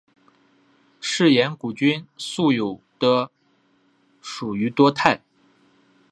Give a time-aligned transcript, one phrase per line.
[0.99, 3.29] 嗜盐古菌素有的
[4.19, 5.21] 属于多肽。